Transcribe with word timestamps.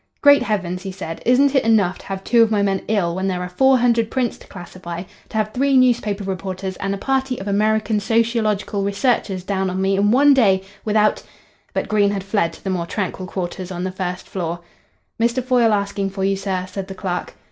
"Great 0.21 0.41
heavens!" 0.41 0.81
he 0.81 0.91
said. 0.91 1.21
"Isn't 1.27 1.53
it 1.53 1.63
enough 1.63 1.99
to 1.99 2.05
have 2.07 2.23
two 2.23 2.41
of 2.41 2.49
my 2.49 2.63
men 2.63 2.81
ill 2.87 3.13
when 3.13 3.27
there 3.27 3.41
are 3.43 3.47
four 3.47 3.77
hundred 3.77 4.09
prints 4.09 4.35
to 4.39 4.47
classify, 4.47 5.03
to 5.29 5.37
have 5.37 5.53
three 5.53 5.77
newspaper 5.77 6.23
reporters 6.23 6.75
and 6.77 6.95
a 6.95 6.97
party 6.97 7.37
of 7.39 7.47
American 7.47 7.99
sociological 7.99 8.81
researchers 8.83 9.43
down 9.43 9.69
on 9.69 9.79
me 9.79 9.95
in 9.95 10.09
one 10.09 10.33
day, 10.33 10.63
without" 10.83 11.21
But 11.75 11.87
Green 11.87 12.09
had 12.09 12.23
fled 12.23 12.51
to 12.53 12.63
the 12.63 12.71
more 12.71 12.87
tranquil 12.87 13.27
quarters 13.27 13.69
on 13.69 13.83
the 13.83 13.91
first 13.91 14.27
floor. 14.27 14.61
"Mr. 15.21 15.43
Foyle 15.43 15.71
asking 15.71 16.09
for 16.09 16.23
you, 16.23 16.35
sir," 16.35 16.65
said 16.67 16.87
the 16.87 16.95
clerk. 16.95 17.35